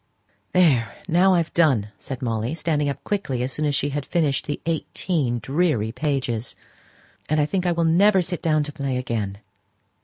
[0.53, 4.47] "There, now I've done!" said Molly, standing up quickly as soon as she had finished
[4.47, 6.55] the eighteen dreary pages;
[7.29, 9.37] "and I think I will never sit down to play again!"